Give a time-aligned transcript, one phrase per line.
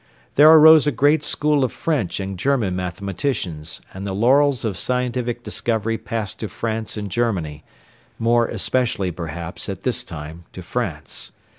[0.33, 5.43] There arose a great school of French and German mathematicians, and the laurels of scientific
[5.43, 7.63] discovery passed to France and Germany
[8.17, 11.33] more especially, perhaps, at this time to France.